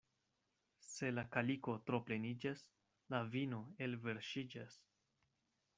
Se 0.93 1.09
la 1.17 1.23
kaliko 1.35 1.75
tro 1.89 1.99
pleniĝas, 2.07 2.63
la 3.15 3.21
vino 3.37 3.61
elverŝiĝas. 3.89 4.81